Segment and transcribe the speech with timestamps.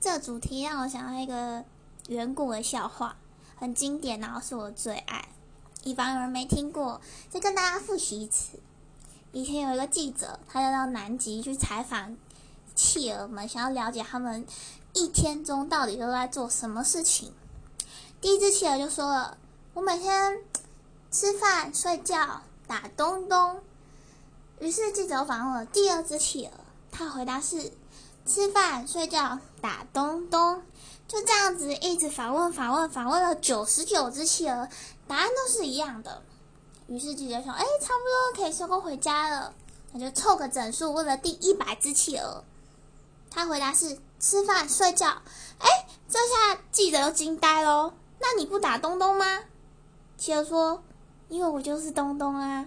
[0.00, 1.64] 这主题让我想到一个
[2.08, 3.16] 远古的笑话，
[3.56, 5.28] 很经典，然后是我最爱。
[5.82, 8.58] 以防有人没听过，再跟大家复习一次。
[9.32, 12.16] 以前有一个记者，他要到南极去采访
[12.74, 14.46] 企鹅们，想要了解他们
[14.92, 17.32] 一天中到底都在做什么事情。
[18.20, 19.38] 第一只企鹅就说了
[19.74, 20.38] ：“我每天
[21.10, 23.60] 吃饭、睡觉、打东东。”
[24.58, 26.52] 于是记者访问了第二只企鹅，
[26.90, 27.72] 他回答是
[28.26, 30.62] ：“吃饭、睡觉、打东东。”
[31.08, 34.68] 就这样子一直访问、访问、访问了九十九只企鹅，
[35.06, 36.20] 答案都是一样的。
[36.88, 39.54] 于是记者说：“哎，差不多可以收工回家了。”
[39.92, 42.42] 那就凑个整数，问了第一百只企鹅，
[43.30, 45.22] 他回答是：“吃饭、睡觉。”
[45.58, 47.92] 哎，这下记者都惊呆喽。
[48.18, 49.44] 那你不打东东吗？
[50.18, 50.82] 企鹅说
[51.28, 52.66] ：“因为我就是东东啊。”